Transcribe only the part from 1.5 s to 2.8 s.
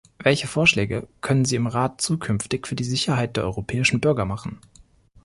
im Rat zukünftig für